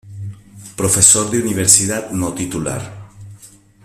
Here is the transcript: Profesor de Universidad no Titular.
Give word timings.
Profesor 0.75 1.29
de 1.29 1.37
Universidad 1.39 2.09
no 2.09 2.33
Titular. 2.33 3.07